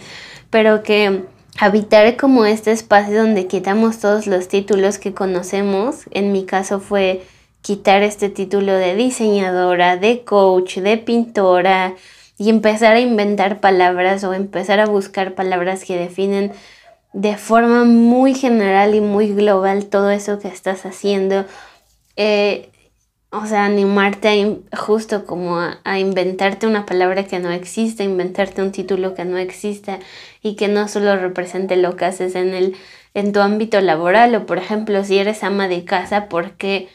pero 0.50 0.82
que 0.84 1.24
habitar 1.60 2.18
como 2.18 2.46
este 2.46 2.72
espacio 2.72 3.22
donde 3.22 3.48
quitamos 3.48 4.00
todos 4.00 4.26
los 4.26 4.48
títulos 4.48 4.98
que 4.98 5.14
conocemos, 5.14 6.06
en 6.12 6.32
mi 6.32 6.46
caso 6.46 6.80
fue 6.80 7.24
quitar 7.62 8.02
este 8.02 8.30
título 8.30 8.74
de 8.74 8.96
diseñadora, 8.96 9.98
de 9.98 10.24
coach, 10.24 10.78
de 10.78 10.98
pintora 10.98 11.94
y 12.38 12.50
empezar 12.50 12.96
a 12.96 13.00
inventar 13.00 13.60
palabras 13.60 14.24
o 14.24 14.34
empezar 14.34 14.80
a 14.80 14.88
buscar 14.88 15.36
palabras 15.36 15.86
que 15.86 15.98
definen 15.98 16.52
de 17.14 17.38
forma 17.38 17.84
muy 17.84 18.34
general 18.34 18.96
y 18.96 19.02
muy 19.02 19.32
global 19.34 19.86
todo 19.86 20.10
eso 20.10 20.40
que 20.40 20.48
estás 20.48 20.86
haciendo. 20.88 21.46
Eh, 22.16 22.71
o 23.32 23.46
sea, 23.46 23.66
animarte 23.66 24.60
justo 24.78 25.26
como 25.26 25.58
a, 25.58 25.80
a, 25.86 26.00
inventarte 26.00 26.68
una 26.68 26.86
palabra 26.86 27.24
que 27.24 27.40
no 27.40 27.50
existe, 27.50 28.04
inventarte 28.04 28.62
un 28.62 28.74
título 28.74 29.16
que 29.16 29.24
no 29.24 29.38
exista 29.38 30.00
y 30.42 30.56
que 30.56 30.68
no 30.68 30.88
solo 30.90 31.16
represente 31.16 31.78
lo 31.78 31.96
que 31.96 32.06
haces 32.06 32.36
en, 32.36 32.54
el, 32.54 32.76
en 33.14 33.32
tu 33.32 33.40
ámbito 33.40 33.80
laboral 33.80 34.36
o 34.36 34.46
por 34.46 34.58
ejemplo 34.58 35.04
si 35.06 35.18
eres 35.18 35.44
ama 35.44 35.70
de 35.70 35.86
casa, 35.86 36.28
¿por 36.28 36.52
qué? 36.58 36.90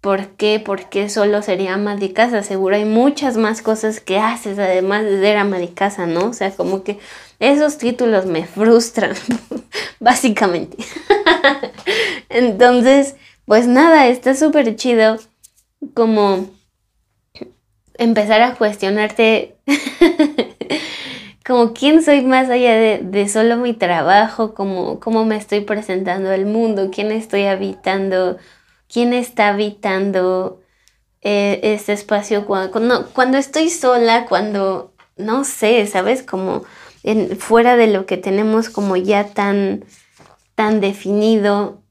¿Por 0.00 0.30
qué? 0.36 0.60
Porque 0.64 1.08
solo 1.08 1.42
sería 1.42 1.74
ama 1.74 1.94
de 1.94 2.12
casa. 2.12 2.42
Seguro 2.42 2.74
hay 2.74 2.84
muchas 2.84 3.36
más 3.36 3.62
cosas 3.62 4.00
que 4.00 4.18
haces 4.18 4.58
además 4.58 5.04
de 5.04 5.20
ser 5.20 5.36
ama 5.36 5.58
de 5.58 5.72
casa, 5.74 6.06
¿no? 6.06 6.26
O 6.26 6.32
sea, 6.32 6.50
como 6.50 6.82
que 6.82 6.98
esos 7.38 7.78
títulos 7.78 8.26
me 8.26 8.44
frustran, 8.44 9.14
básicamente. 10.00 10.76
Entonces, 12.28 13.14
pues 13.46 13.68
nada, 13.68 14.08
está 14.08 14.34
súper 14.34 14.74
chido 14.74 15.18
como 15.94 16.50
empezar 17.94 18.42
a 18.42 18.54
cuestionarte 18.54 19.56
como 21.44 21.72
quién 21.72 22.02
soy 22.02 22.22
más 22.22 22.48
allá 22.50 22.74
de, 22.76 23.28
solo 23.28 23.56
mi 23.56 23.74
trabajo, 23.74 24.54
como 24.54 25.00
cómo 25.00 25.24
me 25.24 25.36
estoy 25.36 25.60
presentando 25.60 26.30
al 26.30 26.46
mundo, 26.46 26.90
quién 26.92 27.10
estoy 27.10 27.44
habitando, 27.44 28.38
quién 28.88 29.12
está 29.12 29.48
habitando 29.48 30.60
eh, 31.20 31.60
este 31.62 31.92
espacio 31.92 32.46
cuando, 32.46 33.08
cuando, 33.12 33.38
estoy 33.38 33.70
sola, 33.70 34.26
cuando, 34.28 34.92
no 35.16 35.44
sé, 35.44 35.86
¿sabes? 35.86 36.22
Como 36.22 36.64
fuera 37.38 37.76
de 37.76 37.88
lo 37.88 38.06
que 38.06 38.16
tenemos 38.16 38.70
como 38.70 38.96
ya 38.96 39.24
tan, 39.24 39.84
tan 40.54 40.80
definido, 40.80 41.82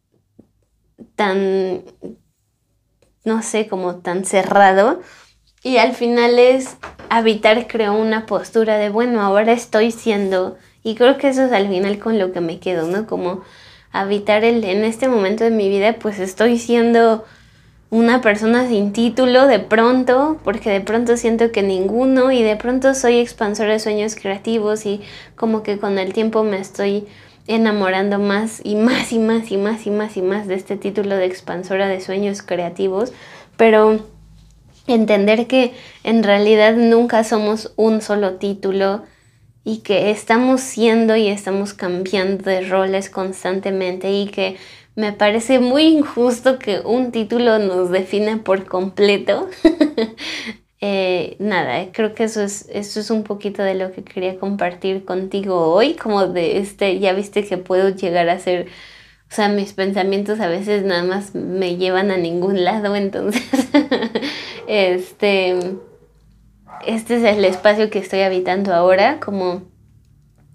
tan, 1.16 1.84
no 3.24 3.42
sé, 3.44 3.68
como 3.68 3.96
tan 3.96 4.26
cerrado. 4.26 5.02
Y 5.64 5.78
al 5.78 5.94
final 5.94 6.40
es 6.40 6.78
habitar, 7.10 7.68
creo, 7.68 7.94
una 7.94 8.26
postura 8.26 8.78
de, 8.78 8.90
bueno, 8.90 9.22
ahora 9.22 9.52
estoy 9.52 9.92
siendo, 9.92 10.58
y 10.84 10.96
creo 10.96 11.18
que 11.18 11.28
eso 11.30 11.44
es 11.46 11.52
al 11.52 11.68
final 11.68 12.00
con 12.00 12.18
lo 12.18 12.32
que 12.32 12.42
me 12.42 12.60
quedo, 12.60 12.88
¿no? 12.88 13.06
Como 13.06 13.42
habitar 13.92 14.44
el, 14.44 14.64
en 14.64 14.84
este 14.84 15.08
momento 15.08 15.44
de 15.44 15.52
mi 15.52 15.70
vida, 15.70 15.98
pues 16.00 16.20
estoy 16.20 16.58
siendo 16.58 17.26
una 17.92 18.22
persona 18.22 18.68
sin 18.68 18.94
título 18.94 19.48
de 19.48 19.60
pronto, 19.60 20.40
porque 20.44 20.70
de 20.70 20.82
pronto 20.82 21.18
siento 21.18 21.52
que 21.52 21.62
ninguno, 21.62 22.32
y 22.32 22.42
de 22.42 22.56
pronto 22.56 22.96
soy 22.96 23.20
expansora 23.20 23.74
de 23.74 23.80
sueños 23.80 24.16
creativos, 24.16 24.86
y 24.86 25.02
como 25.36 25.62
que 25.62 25.78
con 25.78 26.00
el 26.00 26.14
tiempo 26.14 26.44
me 26.44 26.58
estoy 26.58 27.06
enamorando 27.56 28.20
más 28.20 28.62
y 28.64 28.76
más 28.76 29.12
y 29.12 29.20
más 29.20 29.52
y 29.52 29.58
más 29.58 29.86
y 29.86 29.92
más 29.92 30.18
y 30.18 30.22
más 30.22 30.48
de 30.48 30.56
este 30.56 30.78
título 30.78 31.16
de 31.16 31.26
expansora 31.26 31.88
de 31.88 32.02
sueños 32.02 32.42
creativos, 32.42 33.14
pero 33.58 34.00
entender 34.88 35.48
que 35.48 35.74
en 36.04 36.24
realidad 36.24 36.76
nunca 36.76 37.24
somos 37.24 37.74
un 37.76 38.02
solo 38.02 38.36
título 38.36 39.04
y 39.64 39.80
que 39.80 40.12
estamos 40.12 40.62
siendo 40.62 41.16
y 41.16 41.28
estamos 41.28 41.74
cambiando 41.74 42.50
de 42.50 42.62
roles 42.62 43.10
constantemente 43.10 44.12
y 44.12 44.28
que 44.28 44.58
me 44.96 45.14
parece 45.14 45.60
muy 45.60 45.84
injusto 45.84 46.60
que 46.60 46.80
un 46.80 47.12
título 47.12 47.60
nos 47.60 47.92
define 47.92 48.38
por 48.38 48.66
completo. 48.66 49.50
Eh, 50.82 51.36
nada, 51.40 51.92
creo 51.92 52.16
que 52.16 52.24
eso 52.24 52.42
es, 52.42 52.68
eso 52.72 53.00
es 53.00 53.12
un 53.12 53.24
poquito 53.24 53.62
de 53.62 53.76
lo 53.76 53.92
que 53.92 54.04
quería 54.04 54.40
compartir 54.40 55.06
contigo 55.06 55.74
hoy, 55.74 55.94
como 55.94 56.28
de 56.28 56.58
este, 56.58 57.00
ya 57.00 57.14
viste 57.14 57.46
que 57.46 57.58
puedo 57.58 57.90
llegar 57.90 58.30
a 58.30 58.40
ser 58.40 58.68
o 59.32 59.34
sea, 59.34 59.48
mis 59.48 59.72
pensamientos 59.72 60.42
a 60.42 60.50
veces 60.50 60.84
nada 60.84 61.04
más 61.04 61.36
me 61.36 61.78
llevan 61.78 62.12
a 62.12 62.18
ningún 62.18 62.66
lado, 62.66 62.96
entonces, 62.98 63.42
este, 64.68 65.58
este 66.86 67.16
es 67.16 67.24
el 67.24 67.46
espacio 67.46 67.90
que 67.90 68.00
estoy 68.00 68.22
habitando 68.22 68.74
ahora, 68.74 69.22
como 69.22 69.62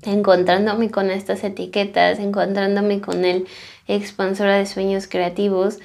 encontrándome 0.03 0.91
con 0.91 1.11
estas 1.11 1.43
etiquetas, 1.43 2.19
encontrándome 2.19 3.01
con 3.01 3.25
el 3.25 3.47
expansora 3.89 4.59
de 4.59 4.67
sueños 4.67 5.07
creativos 5.07 5.79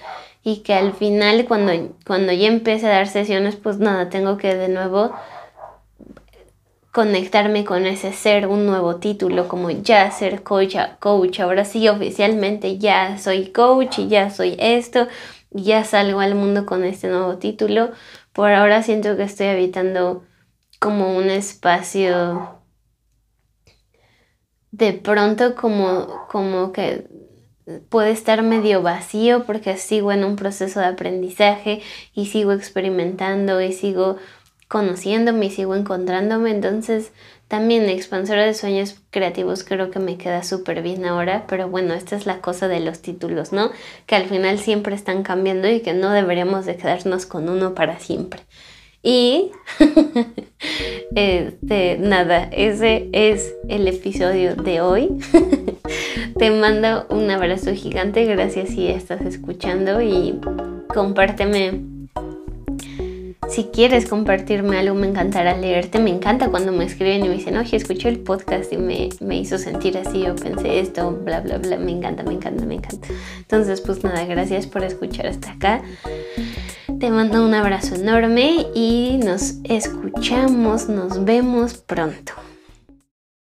y 0.43 0.57
que 0.57 0.73
al 0.73 0.93
final 0.93 1.45
cuando, 1.45 1.95
cuando 2.05 2.33
ya 2.33 2.47
empiece 2.47 2.87
a 2.87 2.89
dar 2.89 3.07
sesiones, 3.07 3.55
pues 3.55 3.79
nada, 3.79 4.09
tengo 4.09 4.37
que 4.37 4.55
de 4.55 4.69
nuevo 4.69 5.11
conectarme 6.91 7.63
con 7.63 7.85
ese 7.85 8.11
ser, 8.11 8.47
un 8.47 8.65
nuevo 8.65 8.97
título, 8.97 9.47
como 9.47 9.69
ya 9.69 10.09
ser 10.11 10.43
coach, 10.43 10.75
coach. 10.99 11.39
Ahora 11.39 11.63
sí, 11.63 11.87
oficialmente 11.87 12.77
ya 12.77 13.17
soy 13.17 13.51
coach 13.51 13.99
y 13.99 14.07
ya 14.07 14.29
soy 14.29 14.55
esto, 14.59 15.07
ya 15.51 15.83
salgo 15.83 16.19
al 16.19 16.35
mundo 16.35 16.65
con 16.65 16.83
este 16.83 17.07
nuevo 17.07 17.37
título. 17.37 17.91
Por 18.33 18.51
ahora 18.51 18.83
siento 18.83 19.15
que 19.15 19.23
estoy 19.23 19.47
habitando 19.47 20.23
como 20.79 21.15
un 21.15 21.29
espacio 21.29 22.59
de 24.71 24.93
pronto 24.93 25.55
como, 25.55 26.25
como 26.29 26.71
que 26.71 27.07
puede 27.89 28.11
estar 28.11 28.43
medio 28.43 28.81
vacío 28.81 29.45
porque 29.45 29.77
sigo 29.77 30.11
en 30.11 30.23
un 30.23 30.35
proceso 30.35 30.79
de 30.79 30.87
aprendizaje 30.87 31.81
y 32.13 32.27
sigo 32.27 32.51
experimentando 32.51 33.61
y 33.61 33.73
sigo 33.73 34.17
conociéndome 34.67 35.47
y 35.47 35.51
sigo 35.51 35.75
encontrándome. 35.75 36.51
Entonces, 36.51 37.11
también 37.47 37.89
expansora 37.89 38.45
de 38.45 38.53
sueños 38.53 38.95
creativos 39.09 39.65
creo 39.65 39.91
que 39.91 39.99
me 39.99 40.17
queda 40.17 40.41
súper 40.43 40.81
bien 40.81 41.03
ahora, 41.03 41.45
pero 41.47 41.67
bueno, 41.67 41.93
esta 41.93 42.15
es 42.15 42.25
la 42.25 42.39
cosa 42.39 42.69
de 42.69 42.79
los 42.79 43.01
títulos, 43.01 43.51
¿no? 43.51 43.71
Que 44.05 44.15
al 44.15 44.25
final 44.29 44.57
siempre 44.57 44.95
están 44.95 45.23
cambiando 45.23 45.69
y 45.69 45.81
que 45.81 45.93
no 45.93 46.11
deberíamos 46.11 46.65
de 46.65 46.77
quedarnos 46.77 47.25
con 47.25 47.49
uno 47.49 47.75
para 47.75 47.99
siempre. 47.99 48.41
Y 49.03 49.51
este, 51.15 51.97
nada, 51.97 52.49
ese 52.51 53.09
es 53.11 53.53
el 53.69 53.87
episodio 53.87 54.55
de 54.55 54.81
hoy. 54.81 55.09
Te 56.37 56.51
mando 56.51 57.05
un 57.09 57.29
abrazo 57.29 57.73
gigante, 57.73 58.25
gracias 58.25 58.69
si 58.69 58.87
estás 58.87 59.21
escuchando 59.21 60.01
y 60.01 60.39
compárteme 60.87 61.91
si 63.51 63.65
quieres 63.65 64.07
compartirme 64.07 64.77
algo, 64.77 64.95
me 64.95 65.07
encantará 65.07 65.57
leerte. 65.57 65.99
Me 65.99 66.09
encanta 66.09 66.47
cuando 66.47 66.71
me 66.71 66.85
escriben 66.85 67.25
y 67.25 67.27
me 67.27 67.35
dicen, 67.35 67.57
oye, 67.57 67.75
escuché 67.75 68.07
el 68.07 68.19
podcast 68.19 68.71
y 68.71 68.77
me, 68.77 69.09
me 69.19 69.37
hizo 69.39 69.57
sentir 69.57 69.97
así, 69.97 70.21
yo 70.21 70.37
pensé 70.37 70.79
esto, 70.79 71.11
bla, 71.11 71.41
bla, 71.41 71.57
bla. 71.57 71.77
Me 71.77 71.91
encanta, 71.91 72.23
me 72.23 72.33
encanta, 72.33 72.65
me 72.65 72.75
encanta. 72.75 73.09
Entonces, 73.39 73.81
pues 73.81 74.05
nada, 74.05 74.23
gracias 74.23 74.67
por 74.67 74.85
escuchar 74.85 75.27
hasta 75.27 75.51
acá. 75.51 75.81
Te 77.01 77.09
mando 77.09 77.43
un 77.43 77.55
abrazo 77.55 77.95
enorme 77.95 78.67
y 78.75 79.19
nos 79.23 79.55
escuchamos, 79.63 80.87
nos 80.87 81.25
vemos 81.25 81.73
pronto. 81.73 82.33